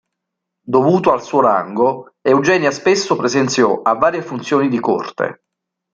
[0.73, 5.43] Dovuto al suo rango, Eugenia spesso presenziò a varie funzioni di corte.